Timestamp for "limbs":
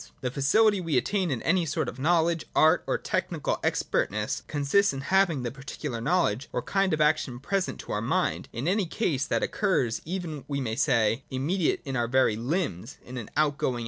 12.35-12.97